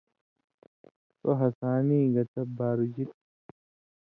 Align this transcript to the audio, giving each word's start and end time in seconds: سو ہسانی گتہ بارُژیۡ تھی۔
سو 1.17 1.29
ہسانی 1.39 1.99
گتہ 2.13 2.41
بارُژیۡ 2.57 2.93
تھی۔ 3.09 3.15